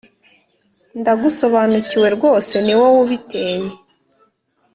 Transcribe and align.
ndagusobanukiwe 0.99 2.07
rwose 2.15 2.53
niwowe 2.65 2.97
ubiteye. 3.05 3.67